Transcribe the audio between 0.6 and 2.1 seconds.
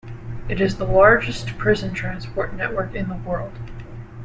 the largest prison